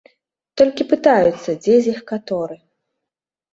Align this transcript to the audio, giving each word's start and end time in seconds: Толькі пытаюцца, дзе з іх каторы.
Толькі 0.61 0.87
пытаюцца, 0.93 1.37
дзе 1.63 1.77
з 1.85 1.93
іх 1.93 1.99
каторы. 2.11 2.61